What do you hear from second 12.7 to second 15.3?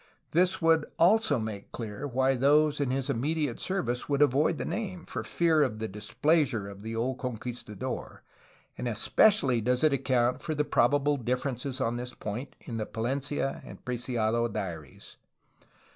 the Palencia and Preciado diaries.